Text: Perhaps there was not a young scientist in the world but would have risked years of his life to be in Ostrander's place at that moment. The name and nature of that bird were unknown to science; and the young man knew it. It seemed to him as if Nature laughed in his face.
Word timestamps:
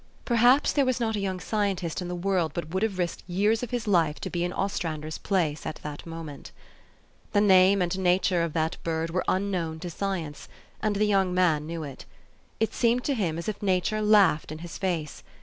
Perhaps 0.25 0.71
there 0.71 0.83
was 0.83 0.99
not 0.99 1.15
a 1.15 1.19
young 1.19 1.39
scientist 1.39 2.01
in 2.01 2.07
the 2.07 2.15
world 2.15 2.53
but 2.55 2.69
would 2.73 2.81
have 2.81 2.97
risked 2.97 3.23
years 3.27 3.61
of 3.61 3.69
his 3.69 3.85
life 3.85 4.19
to 4.21 4.31
be 4.31 4.43
in 4.43 4.51
Ostrander's 4.51 5.19
place 5.19 5.63
at 5.63 5.75
that 5.83 6.07
moment. 6.07 6.51
The 7.33 7.39
name 7.41 7.83
and 7.83 7.99
nature 7.99 8.41
of 8.41 8.53
that 8.53 8.77
bird 8.83 9.11
were 9.11 9.23
unknown 9.27 9.79
to 9.81 9.91
science; 9.91 10.49
and 10.81 10.95
the 10.95 11.05
young 11.05 11.35
man 11.35 11.67
knew 11.67 11.83
it. 11.83 12.05
It 12.59 12.73
seemed 12.73 13.03
to 13.03 13.13
him 13.13 13.37
as 13.37 13.47
if 13.47 13.61
Nature 13.61 14.01
laughed 14.01 14.51
in 14.51 14.57
his 14.65 14.75
face. 14.75 15.21